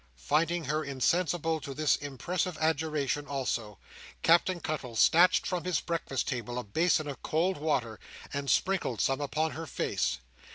[0.17, 3.77] Finding her insensible to this impressive adjuration also,
[4.23, 7.99] Captain Cuttle snatched from his breakfast table a basin of cold water,
[8.33, 10.17] and sprinkled some upon her face.